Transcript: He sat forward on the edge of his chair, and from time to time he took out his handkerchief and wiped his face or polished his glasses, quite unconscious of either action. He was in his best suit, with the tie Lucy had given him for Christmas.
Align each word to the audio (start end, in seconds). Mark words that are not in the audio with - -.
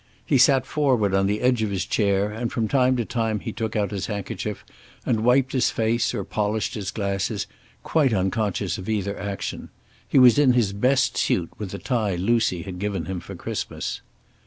He 0.25 0.39
sat 0.39 0.65
forward 0.65 1.13
on 1.13 1.27
the 1.27 1.41
edge 1.41 1.61
of 1.61 1.69
his 1.69 1.85
chair, 1.85 2.31
and 2.31 2.51
from 2.51 2.67
time 2.67 2.97
to 2.97 3.05
time 3.05 3.39
he 3.39 3.51
took 3.51 3.75
out 3.75 3.91
his 3.91 4.07
handkerchief 4.07 4.65
and 5.05 5.19
wiped 5.23 5.51
his 5.51 5.69
face 5.69 6.11
or 6.15 6.23
polished 6.23 6.73
his 6.73 6.89
glasses, 6.89 7.45
quite 7.83 8.11
unconscious 8.11 8.79
of 8.79 8.89
either 8.89 9.15
action. 9.19 9.69
He 10.09 10.17
was 10.17 10.39
in 10.39 10.53
his 10.53 10.73
best 10.73 11.17
suit, 11.19 11.51
with 11.59 11.69
the 11.69 11.77
tie 11.77 12.15
Lucy 12.15 12.63
had 12.63 12.79
given 12.79 13.05
him 13.05 13.19
for 13.19 13.35
Christmas. 13.35 14.01